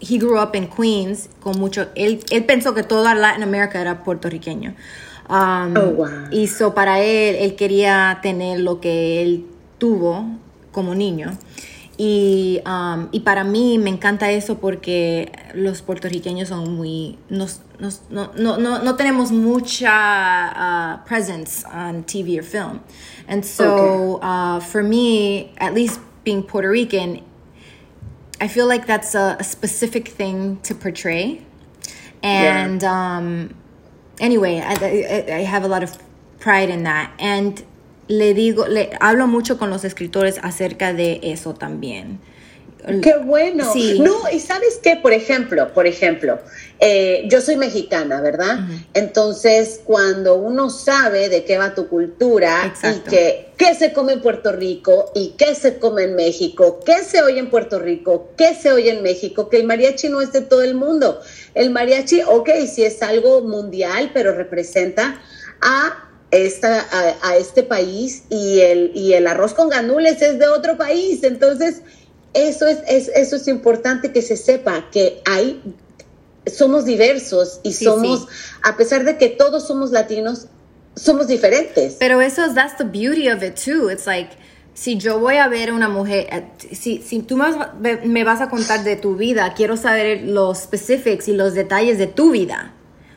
he 0.00 0.18
grew 0.18 0.40
up 0.40 0.54
in 0.54 0.68
Queens 0.68 1.28
con 1.40 1.58
mucho, 1.58 1.86
él, 1.94 2.20
él 2.30 2.44
pensó 2.44 2.74
que 2.74 2.82
toda 2.82 3.14
Latin 3.14 3.42
America 3.42 3.80
era 3.80 4.02
puertorriqueño. 4.04 4.74
Um, 5.28 5.74
Oh, 5.76 5.90
wow. 5.90 6.08
Y 6.30 6.48
so 6.48 6.74
para 6.74 7.00
él, 7.00 7.36
él 7.36 7.56
quería 7.56 8.18
tener 8.22 8.60
lo 8.60 8.80
que 8.80 9.22
él 9.22 9.46
tuvo 9.78 10.26
como 10.72 10.94
niño. 10.94 11.36
Y, 11.96 12.60
um, 12.66 13.08
y 13.12 13.20
para 13.20 13.44
mí 13.44 13.78
me 13.78 13.88
encanta 13.90 14.30
eso 14.32 14.58
porque 14.58 15.30
los 15.54 15.80
puertorriqueños 15.82 16.48
son 16.48 16.74
muy... 16.74 17.18
Nos, 17.28 17.60
nos- 17.78 18.02
no, 18.10 18.32
no, 18.36 18.56
no, 18.58 18.82
no 18.82 18.96
tenemos 18.96 19.30
mucha 19.30 20.50
uh, 20.56 21.04
presence 21.06 21.64
on 21.66 22.02
TV 22.04 22.38
or 22.38 22.42
film. 22.42 22.80
And 23.28 23.44
so 23.44 24.16
uh, 24.22 24.60
for 24.60 24.82
me, 24.82 25.52
at 25.58 25.72
least 25.72 26.00
being 26.24 26.42
Puerto 26.42 26.68
Rican, 26.68 27.20
I 28.40 28.48
feel 28.48 28.66
like 28.66 28.86
that's 28.86 29.14
a, 29.14 29.36
a 29.38 29.44
specific 29.44 30.08
thing 30.08 30.58
to 30.64 30.74
portray. 30.74 31.42
And 32.22 32.82
um, 32.82 33.54
anyway, 34.18 34.60
I, 34.60 34.74
I, 34.74 35.36
I 35.36 35.40
have 35.44 35.62
a 35.62 35.68
lot 35.68 35.82
of 35.82 35.96
pride 36.40 36.70
in 36.70 36.82
that. 36.84 37.12
And 37.18 37.62
le 38.08 38.34
digo, 38.34 38.66
le 38.66 38.90
hablo 39.00 39.26
mucho 39.26 39.58
con 39.58 39.70
los 39.70 39.84
escritores 39.84 40.38
acerca 40.42 40.92
de 40.92 41.20
eso 41.22 41.54
también. 41.54 42.20
Qué 43.02 43.16
bueno. 43.16 43.72
Sí. 43.72 43.98
No, 44.00 44.14
y 44.30 44.40
sabes 44.40 44.78
qué, 44.82 44.96
por 44.96 45.14
ejemplo, 45.14 45.72
por 45.72 45.86
ejemplo, 45.86 46.38
eh, 46.80 47.24
yo 47.28 47.40
soy 47.40 47.56
mexicana, 47.56 48.20
¿verdad? 48.20 48.58
Entonces, 48.92 49.80
cuando 49.84 50.34
uno 50.34 50.68
sabe 50.68 51.30
de 51.30 51.44
qué 51.44 51.56
va 51.56 51.74
tu 51.74 51.88
cultura 51.88 52.66
Exacto. 52.66 53.02
y 53.06 53.10
que 53.10 53.48
qué 53.56 53.74
se 53.74 53.92
come 53.94 54.14
en 54.14 54.20
Puerto 54.20 54.52
Rico 54.52 55.10
y 55.14 55.34
qué 55.38 55.54
se 55.54 55.78
come 55.78 56.04
en 56.04 56.14
México, 56.14 56.80
qué 56.84 57.02
se 57.02 57.22
oye 57.22 57.38
en 57.38 57.48
Puerto 57.48 57.78
Rico, 57.78 58.32
qué 58.36 58.54
se 58.54 58.70
oye 58.70 58.90
en 58.90 59.02
México, 59.02 59.48
que 59.48 59.56
el 59.56 59.64
mariachi 59.64 60.10
no 60.10 60.20
es 60.20 60.32
de 60.32 60.42
todo 60.42 60.62
el 60.62 60.74
mundo. 60.74 61.20
El 61.54 61.70
mariachi, 61.70 62.22
ok, 62.26 62.50
sí 62.70 62.84
es 62.84 63.02
algo 63.02 63.40
mundial, 63.42 64.10
pero 64.12 64.34
representa 64.34 65.22
a 65.62 66.03
esta, 66.34 66.80
a, 66.80 67.28
a 67.30 67.36
este 67.36 67.62
país 67.62 68.24
y 68.30 68.60
el, 68.60 68.92
y 68.94 69.14
el 69.14 69.26
arroz 69.26 69.54
con 69.54 69.68
gandules 69.68 70.20
es 70.22 70.38
de 70.38 70.48
otro 70.48 70.76
país. 70.76 71.22
Entonces, 71.24 71.82
eso 72.32 72.66
es, 72.66 72.78
es- 72.88 73.08
eso 73.14 73.36
es 73.36 73.48
importante 73.48 74.12
que 74.12 74.22
se 74.22 74.36
sepa, 74.36 74.86
que 74.90 75.22
hay 75.24 75.62
somos 76.46 76.84
diversos 76.84 77.60
y 77.62 77.72
Sí, 77.72 77.84
somos, 77.86 78.20
sí. 78.20 78.26
a 78.62 78.76
pesar 78.76 79.04
de 79.04 79.16
que 79.16 79.28
todos 79.28 79.66
somos 79.66 79.90
latinos, 79.92 80.46
somos 80.94 81.26
diferentes. 81.26 81.96
Pero 81.98 82.20
eso 82.20 82.44
es, 82.44 82.54
that's 82.54 82.76
the 82.76 82.84
beauty 82.84 83.28
of 83.30 83.42
it 83.42 83.54
too. 83.54 83.88
It's 83.90 84.06
like, 84.06 84.30
si 84.74 84.98
yo 84.98 85.18
voy 85.18 85.36
a 85.36 85.48
ver 85.48 85.72
una 85.72 85.88
mujer, 85.88 86.26
eh, 86.30 86.44
si, 86.74 87.00
si 87.00 87.20
tú 87.20 87.36
me 87.38 87.50
vas, 87.50 87.68
me 88.04 88.24
vas 88.24 88.40
a 88.42 88.50
contar 88.50 88.84
de 88.84 88.96
tu 88.96 89.16
vida, 89.16 89.54
quiero 89.56 89.76
saber 89.78 90.22
los 90.24 90.58
specifics 90.58 91.28
y 91.28 91.32
los 91.32 91.54
detalles 91.54 91.96
de 91.96 92.08
tu 92.08 92.32
vida. 92.32 92.74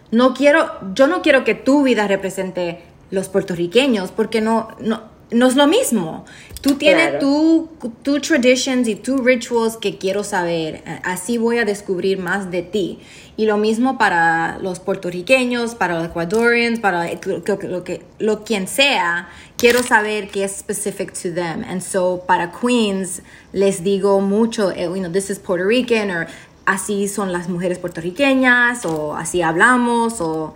No 0.09 0.33
quiero, 0.33 0.71
yo 0.95 1.07
no 1.07 1.21
quiero 1.21 1.43
que 1.43 1.53
tu 1.53 1.83
vida 1.83 2.07
represente 2.07 2.81
los 3.11 3.29
puertorriqueños, 3.29 4.11
porque 4.11 4.41
no, 4.41 4.69
no, 4.79 5.01
no 5.31 5.47
es 5.47 5.55
lo 5.55 5.67
mismo. 5.67 6.25
Tú 6.61 6.75
tienes 6.75 7.09
Claro. 7.11 7.19
tu, 7.19 7.69
tu 8.01 8.19
traditions 8.19 8.87
y 8.87 8.95
tus 8.95 9.23
rituals 9.23 9.77
que 9.77 9.97
quiero 9.97 10.23
saber. 10.23 10.83
Así 11.03 11.37
voy 11.37 11.57
a 11.59 11.65
descubrir 11.65 12.17
más 12.17 12.49
de 12.51 12.63
ti. 12.63 12.99
Y 13.37 13.45
lo 13.45 13.57
mismo 13.57 13.97
para 13.99 14.57
los 14.59 14.79
puertorriqueños, 14.79 15.75
para 15.75 15.95
los 15.99 16.07
ecuadorians, 16.07 16.79
para 16.79 17.05
lo, 17.05 17.37
lo- 17.45 17.69
lo 17.69 17.83
que 17.83 18.01
lo 18.19 18.43
quien 18.43 18.67
sea. 18.67 19.29
Quiero 19.57 19.83
saber 19.83 20.29
qué 20.29 20.43
es 20.45 20.53
specific 20.57 21.13
to 21.13 21.31
them. 21.33 21.63
And 21.63 21.81
so 21.81 22.23
para 22.27 22.51
Queens 22.51 23.21
les 23.53 23.83
digo 23.83 24.19
mucho, 24.21 24.71
eh, 24.71 24.85
you 24.85 24.95
know, 24.99 25.11
this 25.11 25.29
is 25.29 25.37
Puerto 25.39 25.65
Rican 25.65 26.09
or 26.09 26.27
así 26.65 27.07
son 27.07 27.31
las 27.31 27.47
mujeres 27.47 27.77
puertorriqueñas 27.79 28.85
o 28.85 29.15
así 29.15 29.41
hablamos 29.41 30.19
o 30.19 30.55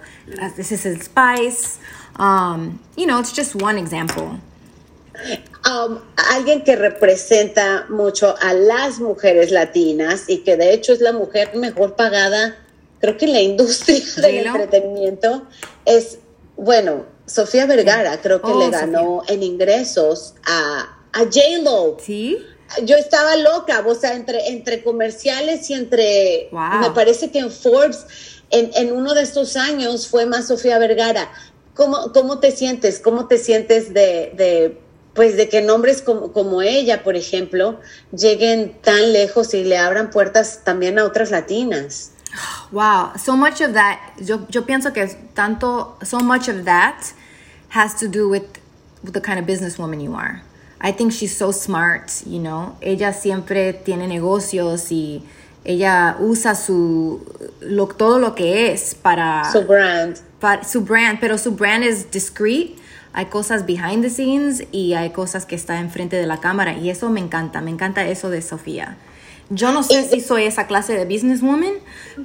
this 0.55 0.71
is 0.71 0.85
el 0.85 1.01
spice. 1.01 1.79
Um, 2.21 2.79
you 2.95 3.07
know, 3.07 3.19
it's 3.19 3.33
just 3.33 3.55
one 3.55 3.77
example. 3.79 4.39
Um, 5.65 6.01
alguien 6.31 6.63
que 6.63 6.75
representa 6.75 7.85
mucho 7.89 8.35
a 8.41 8.53
las 8.53 8.99
mujeres 8.99 9.51
latinas 9.51 10.25
y 10.27 10.43
que 10.43 10.55
de 10.55 10.73
hecho 10.73 10.93
es 10.93 11.01
la 11.01 11.13
mujer 11.13 11.55
mejor 11.55 11.95
pagada, 11.95 12.55
creo 12.99 13.17
que 13.17 13.25
en 13.25 13.33
la 13.33 13.41
industria 13.41 13.99
del 14.17 14.45
entretenimiento, 14.47 15.47
es, 15.85 16.19
bueno, 16.55 17.05
Sofía 17.25 17.65
Vergara, 17.65 18.19
creo 18.21 18.41
que 18.41 18.51
Oh, 18.51 18.59
le 18.59 18.69
ganó 18.69 19.23
en 19.27 19.41
ingresos 19.43 20.35
a, 20.45 20.97
a 21.13 21.19
J-Lo. 21.19 21.97
¿Sí? 21.99 22.37
Yo 22.83 22.95
estaba 22.97 23.35
loca, 23.37 23.83
o 23.85 23.95
sea, 23.95 24.13
entre, 24.15 24.47
entre 24.49 24.83
comerciales 24.83 25.69
y 25.69 25.73
entre, 25.73 26.49
Wow. 26.51 26.79
me 26.81 26.91
parece 26.91 27.29
que 27.31 27.39
en 27.39 27.51
Forbes, 27.51 28.05
en, 28.49 28.71
en 28.75 28.91
uno 28.93 29.13
de 29.13 29.21
estos 29.23 29.55
años 29.57 30.07
fue 30.07 30.25
más 30.25 30.47
Sofía 30.47 30.77
Vergara. 30.79 31.29
¿Cómo, 31.81 32.13
cómo 32.13 32.37
te 32.37 32.51
sientes? 32.51 32.99
¿Cómo 32.99 33.25
te 33.25 33.39
sientes 33.39 33.91
de, 33.91 34.33
de, 34.37 34.79
pues, 35.15 35.35
de 35.35 35.49
que 35.49 35.63
nombres 35.63 36.03
como, 36.03 36.31
como 36.31 36.61
ella, 36.61 37.03
por 37.03 37.15
ejemplo, 37.15 37.79
lleguen 38.15 38.79
tan 38.83 39.11
lejos 39.11 39.55
y 39.55 39.63
le 39.63 39.79
abran 39.79 40.11
puertas 40.11 40.61
también 40.63 40.99
a 40.99 41.05
otras 41.05 41.31
latinas? 41.31 42.11
Wow, 42.71 43.13
so 43.17 43.35
much 43.35 43.61
of 43.61 43.73
that, 43.73 43.97
yo, 44.19 44.45
yo 44.49 44.63
pienso 44.63 44.93
que 44.93 45.07
tanto, 45.33 45.97
so 46.03 46.19
much 46.19 46.47
of 46.49 46.65
that 46.65 47.01
has 47.69 47.95
to 47.99 48.07
do 48.07 48.29
with, 48.29 48.43
with 49.03 49.13
the 49.13 49.21
kind 49.21 49.39
of 49.39 49.47
businesswoman 49.47 50.03
you 50.03 50.13
are. 50.13 50.43
I 50.81 50.91
think 50.91 51.11
she's 51.11 51.35
so 51.35 51.51
smart, 51.51 52.11
you 52.27 52.39
know. 52.39 52.75
Ella 52.81 53.11
siempre 53.11 53.73
tiene 53.73 54.07
negocios 54.07 54.91
y 54.91 55.23
ella 55.65 56.17
usa 56.19 56.53
su, 56.53 57.25
lo, 57.59 57.87
todo 57.87 58.19
lo 58.19 58.35
que 58.35 58.71
es 58.71 58.93
para, 58.93 59.51
Su 59.51 59.63
brand. 59.63 60.19
Para 60.41 60.65
su 60.65 60.81
brand, 60.81 61.19
pero 61.21 61.37
su 61.37 61.51
brand 61.53 61.85
es 61.85 62.11
discreet. 62.11 62.71
Hay 63.13 63.25
cosas 63.27 63.65
behind 63.65 64.01
the 64.03 64.09
scenes 64.09 64.63
y 64.71 64.93
hay 64.93 65.11
cosas 65.11 65.45
que 65.45 65.55
está 65.55 65.79
enfrente 65.79 66.15
de 66.17 66.25
la 66.27 66.39
cámara 66.41 66.73
y 66.77 66.89
eso 66.89 67.09
me 67.09 67.19
encanta, 67.21 67.61
me 67.61 67.71
encanta 67.71 68.05
eso 68.07 68.29
de 68.29 68.41
Sofía. 68.41 68.97
Yo 69.49 69.73
no 69.73 69.83
sé 69.83 69.99
Y- 69.99 70.15
si 70.15 70.21
soy 70.21 70.43
esa 70.45 70.65
clase 70.65 70.93
de 70.93 71.03
businesswoman, 71.03 71.73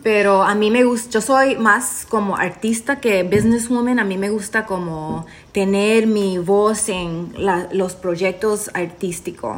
pero 0.04 0.44
a 0.44 0.54
mí 0.54 0.70
me 0.70 0.84
gusta, 0.84 1.10
yo 1.10 1.20
soy 1.20 1.56
más 1.56 2.06
como 2.08 2.36
artista 2.36 3.00
que 3.00 3.24
businesswoman, 3.24 3.98
a 3.98 4.04
mí 4.04 4.16
me 4.16 4.30
gusta 4.30 4.64
como 4.64 5.26
tener 5.50 6.06
mi 6.06 6.38
voz 6.38 6.88
en 6.88 7.32
la- 7.36 7.68
los 7.72 7.94
proyectos 7.94 8.70
artísticos. 8.74 9.56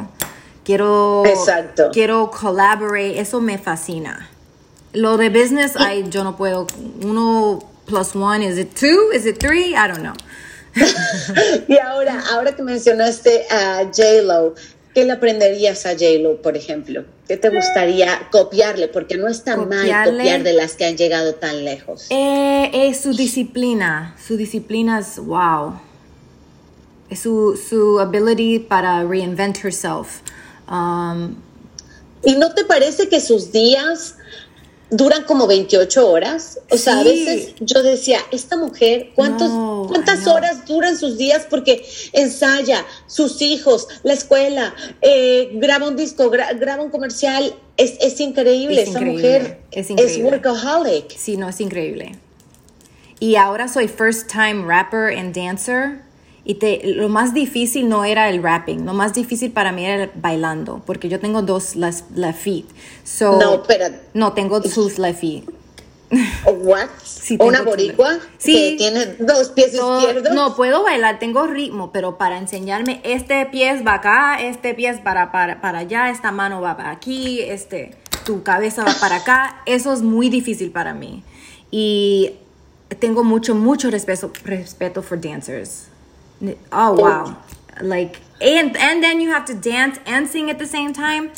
Quiero, 0.63 1.23
Exacto. 1.27 1.89
quiero 1.93 2.31
collaborate, 2.31 3.19
eso 3.19 3.39
me 3.39 3.59
fascina. 3.59 4.29
Lo 4.93 5.17
de 5.17 5.29
business, 5.29 5.75
ay, 5.77 6.07
yo 6.09 6.23
no 6.23 6.35
puedo. 6.35 6.65
Uno 7.03 7.59
plus 7.89 8.15
one, 8.15 8.41
is 8.41 8.57
it 8.57 8.75
two? 8.75 9.11
Is 9.13 9.25
it 9.25 9.39
three? 9.39 9.75
I 9.75 9.87
don't 9.87 10.03
know. 10.03 10.13
Y 11.67 11.77
ahora, 11.79 12.23
ahora 12.31 12.55
que 12.55 12.63
mencionaste 12.63 13.45
a 13.49 13.83
J-Lo, 13.85 14.53
¿qué 14.93 15.03
le 15.05 15.13
aprenderías 15.13 15.85
a 15.85 15.93
J-Lo, 15.93 16.41
por 16.41 16.55
ejemplo? 16.55 17.03
¿Qué 17.27 17.37
te 17.37 17.49
gustaría 17.49 18.27
copiarle? 18.31 18.87
Porque 18.87 19.17
no 19.17 19.27
está 19.27 19.57
mal 19.57 19.79
Copiarle. 19.79 20.17
copiar 20.23 20.43
de 20.43 20.53
las 20.53 20.75
que 20.75 20.85
han 20.85 20.95
llegado 20.95 21.33
tan 21.35 21.65
lejos. 21.65 22.05
Eh, 22.11 22.69
es 22.73 23.01
su 23.01 23.13
disciplina. 23.13 24.15
Su 24.25 24.37
disciplina 24.37 24.99
es 24.99 25.17
wow. 25.17 25.79
Es 27.09 27.21
su, 27.21 27.59
su 27.69 27.99
ability 27.99 28.59
para 28.59 29.03
reinvent 29.03 29.57
herself. 29.63 30.21
Um, 30.69 31.35
¿Y 32.23 32.35
no 32.35 32.53
te 32.53 32.63
parece 32.65 33.09
que 33.09 33.19
sus 33.21 33.51
días 33.51 34.15
duran 34.91 35.23
como 35.23 35.45
28 35.47 36.09
horas? 36.09 36.59
O 36.71 36.77
sea, 36.77 36.99
a 36.99 37.03
veces 37.03 37.53
yo 37.59 37.83
decía, 37.83 38.19
esta 38.31 38.57
mujer, 38.57 39.11
¿cuántos, 39.15 39.49
No, 39.49 39.85
¿cuántas 39.87 40.25
horas 40.27 40.65
duran 40.65 40.97
sus 40.97 41.17
días? 41.17 41.45
Porque 41.49 41.85
ensaya, 42.13 42.85
sus 43.07 43.41
hijos, 43.41 43.87
la 44.03 44.13
escuela, 44.13 44.73
eh, 45.01 45.49
graba 45.53 45.87
un 45.87 45.95
disco, 45.95 46.31
gra- 46.31 46.57
graba 46.59 46.83
un 46.83 46.89
comercial. 46.89 47.53
Es, 47.77 47.93
es 48.01 48.19
increíble, 48.19 48.81
Es 48.81 48.89
esa 48.89 48.99
increíble, 48.99 49.21
mujer 49.39 49.59
es 49.71 49.89
increíble. 49.89 50.23
workaholic. 50.29 51.11
sí, 51.17 51.37
no, 51.37 51.47
es 51.49 51.61
increíble. 51.61 52.13
Y 53.19 53.35
ahora 53.35 53.67
soy 53.67 53.87
first 53.87 54.29
time 54.31 54.65
rapper 54.65 55.17
and 55.17 55.35
dancer. 55.35 56.01
Y 56.49 56.55
te, 56.55 56.81
lo 56.83 57.09
más 57.09 57.35
difícil 57.35 57.87
no 57.87 58.05
era 58.05 58.27
el 58.27 58.41
rapping, 58.41 58.83
lo 58.83 58.95
más 58.95 59.13
difícil 59.13 59.51
para 59.51 59.71
mí 59.71 59.85
era 59.85 60.05
el 60.05 60.11
bailando, 60.15 60.81
porque 60.83 61.07
yo 61.07 61.19
tengo 61.19 61.43
dos 61.43 61.75
las, 61.75 62.05
la 62.15 62.33
feet. 62.33 62.65
So, 63.03 63.37
No, 63.39 63.53
espera. 63.61 63.91
No, 64.15 64.33
tengo 64.33 64.59
sus 64.63 64.97
left 64.97 65.19
feet. 65.19 65.43
¿What? 66.45 66.87
Sí, 67.03 67.37
¿Una 67.39 67.61
boricua? 67.61 68.17
Sí. 68.39 68.53
Que 68.71 68.75
tiene 68.77 69.05
dos 69.19 69.49
pies 69.49 69.73
So, 69.75 69.99
izquierdos. 69.99 70.33
no, 70.33 70.55
puedo 70.55 70.81
bailar, 70.81 71.19
tengo 71.19 71.45
ritmo, 71.45 71.91
pero 71.91 72.17
para 72.17 72.39
enseñarme, 72.39 72.99
este 73.03 73.45
pie 73.45 73.83
va 73.83 73.93
acá, 73.93 74.41
este 74.41 74.73
pie 74.73 74.89
es 74.89 74.99
para, 74.99 75.31
para, 75.31 75.61
para 75.61 75.77
allá, 75.77 76.09
esta 76.09 76.31
mano 76.31 76.61
va 76.61 76.75
para 76.75 76.89
aquí, 76.89 77.41
este, 77.41 77.91
tu 78.25 78.41
cabeza 78.41 78.83
va 78.83 78.95
para 78.99 79.17
acá, 79.17 79.61
eso 79.67 79.93
es 79.93 80.01
muy 80.01 80.29
difícil 80.29 80.71
para 80.71 80.95
mí. 80.95 81.23
Y 81.69 82.31
tengo 82.97 83.23
mucho, 83.23 83.53
mucho 83.53 83.91
respeto, 83.91 84.31
respeto 84.43 85.03
for 85.03 85.21
dancers. 85.21 85.89
Oh, 86.71 86.93
wow. 86.93 87.35
Like, 87.81 88.19
and, 88.41 88.75
and 88.77 89.03
then 89.03 89.19
you 89.21 89.31
have 89.31 89.45
to 89.45 89.53
dance 89.53 89.99
and 90.05 90.27
sing 90.27 90.49
at 90.49 90.57
the 90.59 90.65
same 90.65 90.93
time. 90.93 91.31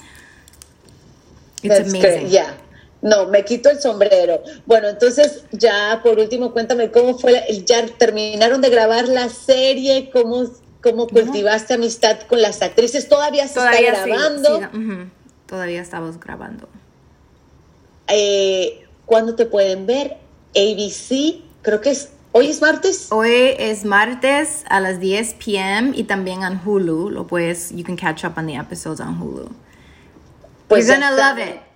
It's 1.64 1.76
That's 1.78 1.90
amazing. 1.90 2.20
great, 2.22 2.28
Ya. 2.32 2.54
No, 3.04 3.26
me 3.28 3.44
quito 3.44 3.70
el 3.72 3.80
sombrero. 3.82 4.44
Bueno, 4.68 4.88
entonces 4.88 5.44
ya 5.52 6.02
por 6.04 6.20
último 6.20 6.52
cuéntame 6.54 6.92
cómo 6.92 7.18
fue, 7.18 7.32
la- 7.32 7.48
ya 7.66 7.84
terminaron 7.88 8.62
de 8.62 8.70
grabar 8.70 9.08
la 9.08 9.28
serie, 9.30 10.12
cómo, 10.12 10.46
cómo 10.84 11.08
cultivaste 11.08 11.74
amistad 11.74 12.20
con 12.28 12.44
las 12.44 12.62
actrices, 12.62 13.10
todavía 13.10 13.48
se 13.48 13.56
Todavía 13.56 13.94
está 13.94 14.04
sí, 14.04 14.10
grabando. 14.12 15.10
Todavía 15.48 15.82
estamos 15.82 16.20
grabando. 16.20 16.70
Eh, 18.08 18.86
¿Cuándo 19.06 19.36
te 19.36 19.46
pueden 19.46 19.86
ver? 19.88 20.18
ABC, 20.56 21.42
creo 21.64 21.82
que 21.82 21.92
es, 21.92 22.10
hoy 22.32 22.48
es 22.48 22.62
martes. 22.62 23.12
Hoy 23.12 23.56
es 23.58 23.86
martes 23.86 24.64
a 24.70 24.80
las 24.80 25.00
10 25.00 25.36
p.m. 25.36 25.92
y 25.96 26.04
también 26.04 26.44
en 26.44 26.60
Hulu. 26.64 27.10
Lo 27.10 27.28
puedes, 27.28 27.72
you 27.72 27.84
can 27.84 27.96
catch 27.96 28.24
up 28.24 28.38
on 28.38 28.48
the 28.48 28.56
episodes 28.56 29.00
on 29.00 29.20
Hulu. 29.20 29.50
Pues 30.68 30.88
You're 30.88 31.00
gonna 31.00 31.16
love 31.16 31.40
it. 31.40 31.71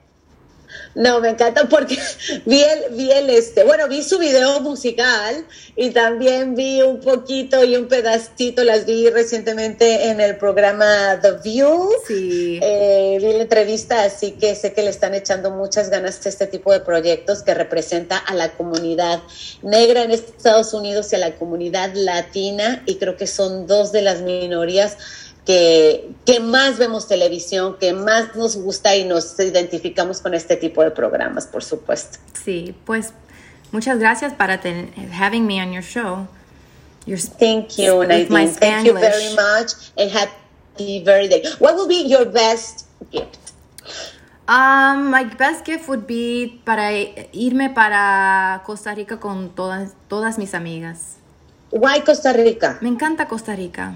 No, 0.96 1.20
me 1.20 1.30
encanta 1.30 1.68
porque 1.68 1.98
vi 2.46 2.62
el, 2.64 2.96
vi 2.96 3.12
el 3.12 3.30
este, 3.30 3.66
bueno, 3.66 3.88
vi 3.90 4.02
su 4.02 4.18
video 4.18 4.62
musical 4.62 5.46
y 5.76 5.90
también 5.90 6.56
vi 6.56 6.82
un 6.82 7.02
poquito 7.02 7.64
y 7.66 7.76
un 7.76 7.88
pedacito, 7.88 8.64
las 8.64 8.86
vi 8.86 9.10
recientemente 9.10 10.08
en 10.08 10.22
el 10.22 10.38
programa 10.38 11.20
The 11.22 11.34
View. 11.44 11.90
Sí. 12.08 12.60
Eh, 12.62 13.18
vi 13.20 13.34
la 13.34 13.44
entrevista, 13.44 14.04
así 14.04 14.32
que 14.32 14.56
sé 14.56 14.72
que 14.72 14.84
le 14.84 14.90
están 14.90 15.14
echando 15.14 15.52
muchas 15.52 15.90
ganas 15.90 16.26
a 16.26 16.30
este 16.30 16.48
tipo 16.48 16.72
de 16.72 16.80
proyectos 16.80 17.44
que 17.44 17.54
representa 17.54 18.18
a 18.18 18.34
la 18.34 18.54
comunidad 18.54 19.22
negra 19.64 20.04
en 20.04 20.12
Estados 20.12 20.74
Unidos 20.74 21.12
y 21.12 21.18
a 21.18 21.20
la 21.20 21.36
comunidad 21.36 21.94
latina 21.94 22.84
y 22.86 22.96
creo 22.96 23.18
que 23.18 23.28
son 23.28 23.68
dos 23.68 23.92
de 23.92 24.02
las 24.02 24.22
minorías 24.22 24.98
que, 25.46 26.12
que 26.26 26.40
más 26.40 26.78
vemos 26.78 27.08
televisión, 27.08 27.78
que 27.80 27.94
más 27.94 28.36
nos 28.36 28.56
gusta 28.56 28.96
y 28.96 29.06
nos 29.06 29.40
identificamos 29.40 30.20
con 30.22 30.34
este 30.34 30.56
tipo 30.56 30.84
de 30.84 30.92
programas, 30.92 31.46
por 31.48 31.64
supuesto. 31.64 32.18
Sí, 32.44 32.76
pues 32.86 33.14
muchas 33.72 34.00
gracias 34.00 34.34
para 34.34 34.60
ten- 34.60 34.92
having 35.14 35.46
me 35.46 35.62
on 35.62 35.72
your 35.72 35.84
show. 35.84 36.28
Your 37.06 37.20
Thank 37.20 37.78
you, 37.78 38.04
Nadine. 38.04 38.50
Thank 38.50 38.88
you 38.88 38.94
very 38.94 39.30
much 39.36 39.74
and 39.98 40.10
happy 40.12 41.04
birthday. 41.04 41.44
What 41.60 41.76
will 41.76 41.88
be 41.88 42.08
your 42.08 42.26
best 42.26 42.88
gift? 43.12 43.38
Um, 44.48 45.10
my 45.12 45.24
best 45.24 45.66
gift 45.66 45.88
would 45.88 46.06
be 46.08 46.62
para 46.66 46.92
irme 47.34 47.70
para 47.74 48.62
Costa 48.66 48.94
Rica 48.96 49.20
con 49.20 49.50
todas, 49.56 49.94
todas 50.08 50.38
mis 50.38 50.54
amigas. 50.56 51.18
Why 51.72 52.02
Costa 52.02 52.32
Rica? 52.34 52.78
Me 52.82 52.90
encanta 52.90 53.28
Costa 53.28 53.56
Rica. 53.56 53.94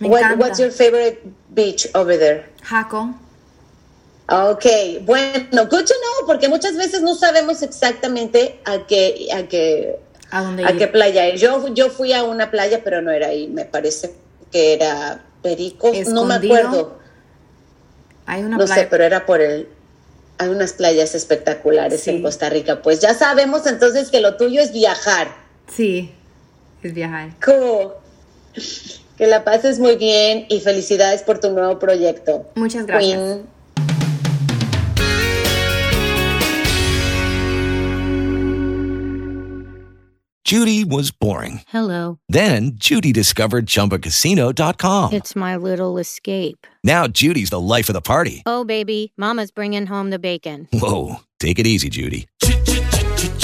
Me 0.00 0.08
What- 0.08 0.22
encanta. 0.22 0.36
what's 0.44 0.58
your 0.58 0.70
favorite 0.72 1.20
beach 1.50 1.88
over 1.94 2.18
there? 2.18 2.46
Jaco. 2.62 3.14
Ok, 4.28 4.64
bueno, 5.02 5.66
good 5.66 5.84
to 5.84 5.94
know, 5.94 6.26
porque 6.26 6.48
muchas 6.48 6.76
veces 6.76 7.02
no 7.02 7.14
sabemos 7.14 7.62
exactamente 7.62 8.58
a 8.64 8.86
qué, 8.86 9.28
a 9.34 9.42
qué, 9.48 9.98
¿A 10.30 10.42
dónde 10.42 10.64
a 10.64 10.70
ir? 10.72 10.78
qué 10.78 10.86
playa 10.88 11.28
ir. 11.28 11.36
Yo, 11.38 11.68
yo 11.74 11.90
fui 11.90 12.12
a 12.14 12.24
una 12.24 12.50
playa, 12.50 12.80
pero 12.82 13.02
no 13.02 13.10
era 13.10 13.28
ahí, 13.28 13.48
me 13.48 13.66
parece 13.66 14.14
que 14.50 14.72
era 14.72 15.22
Pericos, 15.42 16.08
no 16.08 16.24
me 16.24 16.34
acuerdo, 16.36 16.98
Hay 18.24 18.42
una 18.42 18.56
no 18.56 18.64
playa. 18.64 18.82
sé, 18.82 18.86
pero 18.90 19.04
era 19.04 19.26
por 19.26 19.42
el... 19.42 19.68
Hay 20.38 20.48
unas 20.48 20.72
playas 20.72 21.14
espectaculares 21.14 22.00
Sí. 22.00 22.10
en 22.10 22.22
Costa 22.22 22.48
Rica. 22.48 22.80
Pues 22.82 23.00
ya 23.00 23.12
sabemos 23.14 23.66
entonces 23.66 24.10
que 24.10 24.20
lo 24.20 24.36
tuyo 24.38 24.60
es 24.62 24.72
viajar. 24.72 25.28
Sí, 25.72 26.12
es 26.82 26.94
viajar. 26.94 27.28
Cool. 27.44 27.92
Que 29.16 29.26
la 29.26 29.44
pases 29.44 29.78
muy 29.78 29.96
bien 29.96 30.46
y 30.48 30.60
felicidades 30.60 31.22
por 31.22 31.38
tu 31.38 31.50
nuevo 31.50 31.78
proyecto. 31.78 32.46
Muchas 32.56 32.86
gracias. 32.86 33.18
Queen. 33.18 33.54
Judy 40.44 40.84
was 40.84 41.10
boring. 41.10 41.62
Hello. 41.68 42.18
Then 42.28 42.72
Judy 42.74 43.12
discovered 43.12 43.64
ChumbaCasino.com. 43.66 45.14
It's 45.14 45.34
my 45.34 45.56
little 45.56 45.96
escape. 45.96 46.66
Now 46.84 47.06
Judy's 47.06 47.48
the 47.48 47.60
life 47.60 47.88
of 47.88 47.94
the 47.94 48.02
party. 48.02 48.42
Oh, 48.44 48.62
baby, 48.62 49.14
Mama's 49.16 49.50
bringing 49.50 49.86
home 49.86 50.10
the 50.10 50.18
bacon. 50.18 50.68
Whoa, 50.70 51.20
take 51.40 51.58
it 51.58 51.66
easy, 51.66 51.88
Judy. 51.88 52.26